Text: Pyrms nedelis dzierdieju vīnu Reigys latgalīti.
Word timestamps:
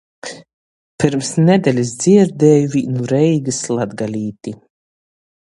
Pyrms 1.03 1.29
nedelis 1.49 1.91
dzierdieju 1.99 2.73
vīnu 2.77 3.07
Reigys 3.13 3.61
latgalīti. 3.77 4.57